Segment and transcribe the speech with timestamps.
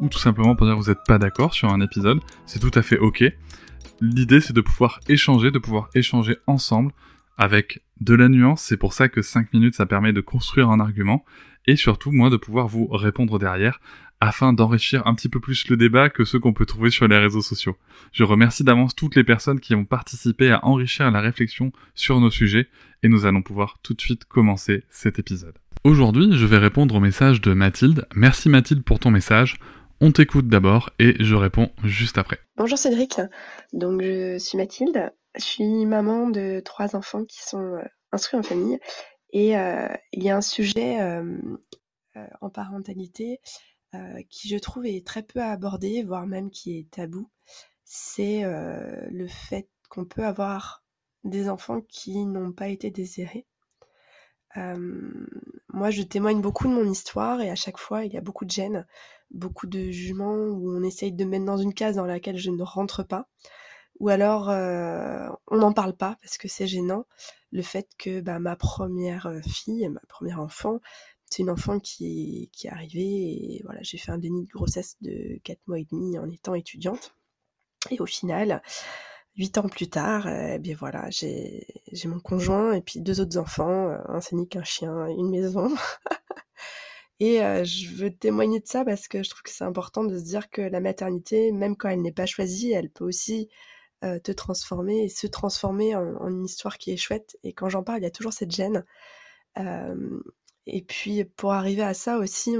[0.00, 2.70] ou tout simplement pour dire que vous n'êtes pas d'accord sur un épisode, c'est tout
[2.74, 3.24] à fait ok.
[4.00, 6.92] L'idée c'est de pouvoir échanger, de pouvoir échanger ensemble
[7.36, 10.80] avec de la nuance, c'est pour ça que 5 minutes ça permet de construire un
[10.80, 11.24] argument,
[11.66, 13.80] et surtout moi de pouvoir vous répondre derrière
[14.20, 17.16] afin d'enrichir un petit peu plus le débat que ceux qu'on peut trouver sur les
[17.16, 17.76] réseaux sociaux.
[18.12, 22.30] Je remercie d'avance toutes les personnes qui ont participé à enrichir la réflexion sur nos
[22.30, 22.68] sujets,
[23.02, 25.54] et nous allons pouvoir tout de suite commencer cet épisode.
[25.84, 28.06] Aujourd'hui, je vais répondre au message de Mathilde.
[28.14, 29.56] Merci Mathilde pour ton message.
[30.02, 32.38] On t'écoute d'abord et je réponds juste après.
[32.56, 33.20] Bonjour Cédric,
[33.74, 38.42] donc je suis Mathilde, je suis maman de trois enfants qui sont euh, instruits en
[38.42, 38.78] famille
[39.34, 41.36] et euh, il y a un sujet euh,
[42.40, 43.40] en parentalité
[44.30, 47.28] qui je trouve est très peu abordé, voire même qui est tabou,
[47.84, 50.84] c'est le fait qu'on peut avoir
[51.24, 53.48] des enfants qui n'ont pas été désirés.
[55.80, 58.44] Moi, je témoigne beaucoup de mon histoire et à chaque fois, il y a beaucoup
[58.44, 58.86] de gêne
[59.30, 62.62] beaucoup de jugements où on essaye de mettre dans une case dans laquelle je ne
[62.62, 63.28] rentre pas.
[63.98, 67.06] Ou alors euh, on n'en parle pas parce que c'est gênant.
[67.50, 70.80] Le fait que bah, ma première euh, fille, ma première enfant,
[71.24, 74.96] c'est une enfant qui, qui est arrivée et voilà, j'ai fait un déni de grossesse
[75.00, 77.14] de 4 mois et demi en étant étudiante.
[77.90, 78.62] Et au final,
[79.36, 81.66] huit ans plus tard, eh bien voilà, j'ai
[82.04, 85.70] mon conjoint et puis deux autres enfants, un scénic, un chien, une maison.
[87.20, 90.18] Et euh, je veux témoigner de ça parce que je trouve que c'est important de
[90.18, 93.50] se dire que la maternité, même quand elle n'est pas choisie, elle peut aussi
[94.04, 97.36] euh, te transformer et se transformer en, une histoire qui est chouette.
[97.44, 98.84] Et quand j'en parle, il y a toujours cette gêne.
[100.66, 102.54] et puis pour arriver à ça aussi,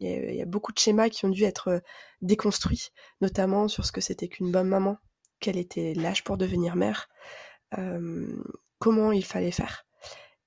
[0.00, 1.82] il y, a beaucoup de schémas qui ont dû être
[2.22, 2.90] déconstruits,
[3.20, 4.98] notamment sur ce que c'était qu'une bonne maman,
[5.44, 7.08] quel était l'âge pour devenir mère,
[8.78, 9.84] comment il fallait faire.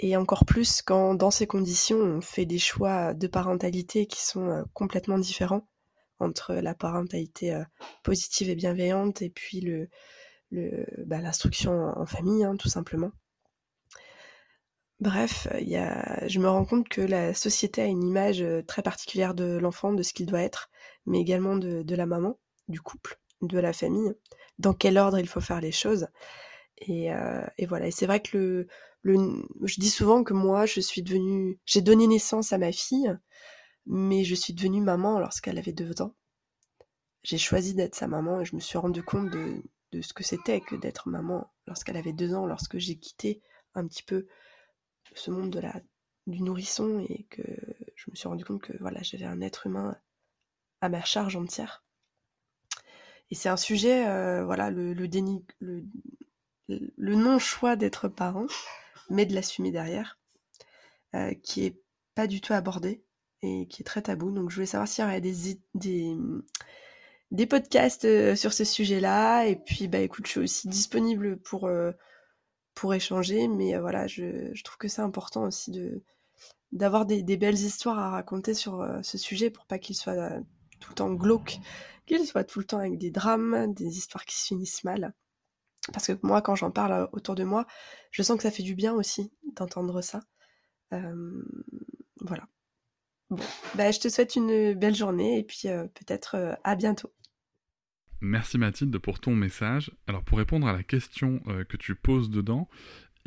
[0.00, 4.48] Et encore plus quand dans ces conditions, on fait des choix de parentalité qui sont
[4.48, 5.66] euh, complètement différents
[6.20, 7.64] entre la parentalité euh,
[8.04, 9.88] positive et bienveillante et puis le,
[11.04, 13.10] bah, l'instruction en famille, hein, tout simplement.
[15.00, 19.56] Bref, je me rends compte que la société a une image euh, très particulière de
[19.56, 20.70] l'enfant, de ce qu'il doit être,
[21.06, 22.38] mais également de, la maman,
[22.68, 24.12] du couple, de la famille,
[24.58, 26.08] dans quel ordre il faut faire les choses.
[26.78, 28.66] Et, euh, voilà, et c'est vrai que
[29.04, 33.16] je dis souvent que moi, je suis devenue, j'ai donné naissance à ma fille,
[33.86, 36.14] mais je suis devenue maman lorsqu'elle avait deux ans.
[37.22, 40.24] J'ai choisi d'être sa maman et je me suis rendu compte de, de ce que
[40.24, 43.42] c'était que d'être maman lorsqu'elle avait deux ans, lorsque j'ai quitté
[43.74, 44.26] un petit peu
[45.14, 45.80] ce monde de la,
[46.26, 47.42] du nourrisson et que
[47.96, 49.96] je me suis rendu compte que voilà, j'avais un être humain
[50.80, 51.84] à ma charge entière.
[53.30, 55.84] Et c'est un sujet, euh, voilà, le, déni, le,
[56.98, 58.46] non-choix d'être parent
[59.10, 60.18] mais de l'assumer derrière,
[61.14, 61.80] euh, qui est
[62.14, 63.02] pas du tout abordé
[63.40, 64.30] et qui est très tabou.
[64.30, 65.58] Donc je voulais savoir s'il y aurait des,
[67.30, 69.46] des, podcasts euh, sur ce sujet-là.
[69.46, 71.70] Et puis bah écoute, je suis aussi disponible pour,
[72.74, 76.02] pour échanger, mais voilà, je, trouve que c'est important aussi de
[76.72, 80.38] d'avoir des, des, belles histoires à raconter sur ce sujet pour pas qu'il soit
[80.80, 81.60] tout le temps glauque,
[82.08, 85.14] qu'il soit tout le temps avec des drames, des histoires qui se finissent mal.
[85.92, 87.66] Parce que moi, quand j'en parle euh, autour de moi,
[88.10, 90.22] je sens que ça fait du bien aussi d'entendre ça.
[90.90, 92.48] voilà.
[93.30, 93.44] Bon,
[93.74, 97.12] bah, je te souhaite une belle journée et puis euh, peut-être euh, à bientôt.
[98.20, 99.92] Merci Mathilde pour ton message.
[100.06, 101.38] Alors pour répondre à la question
[101.68, 102.68] que tu poses dedans,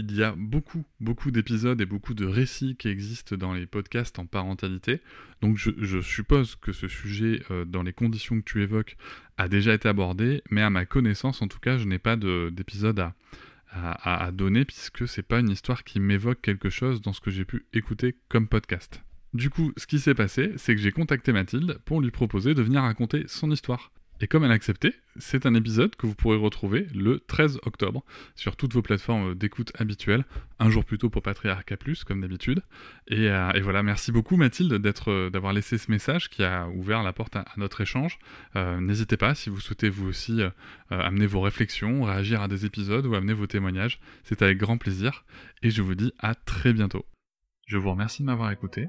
[0.00, 4.18] il y a beaucoup, beaucoup d'épisodes et beaucoup de récits qui existent dans les podcasts
[4.18, 5.00] en parentalité.
[5.42, 8.96] Donc je, suppose que ce sujet, euh, dans les conditions que tu évoques,
[9.36, 12.98] a déjà été abordé, mais à ma connaissance, en tout cas, je n'ai pas d'épisode
[13.00, 13.14] à,
[13.70, 17.30] à, à, donner puisque c'est pas une histoire qui m'évoque quelque chose dans ce que
[17.30, 19.02] j'ai pu écouter comme podcast.
[19.32, 22.62] Du coup, ce qui s'est passé, c'est que j'ai contacté Mathilde pour lui proposer de
[22.62, 23.92] venir raconter son histoire.
[24.22, 28.04] Et comme elle a accepté, c'est un épisode que vous pourrez retrouver le 13 octobre
[28.34, 30.24] sur toutes vos plateformes d'écoute habituelles,
[30.58, 31.76] un jour plus tôt pour Patriarca
[32.06, 32.62] comme d'habitude.
[33.08, 34.72] Et, euh, voilà, merci beaucoup Mathilde
[35.08, 38.18] euh, d'avoir laissé ce message qui a ouvert la porte à, notre échange.
[38.56, 40.40] Euh, n'hésitez pas, si vous souhaitez vous aussi
[40.90, 45.24] amener vos réflexions, réagir à des épisodes ou amener vos témoignages, c'est avec grand plaisir.
[45.62, 47.06] Et je vous dis à très bientôt.
[47.66, 48.88] Je vous remercie de m'avoir écouté.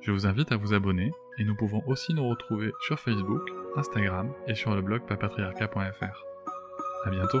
[0.00, 4.32] Je vous invite à vous abonner et nous pouvons aussi nous retrouver sur Facebook, Instagram
[4.46, 6.24] et sur le blog papatriarca.fr.
[7.04, 7.40] À bientôt.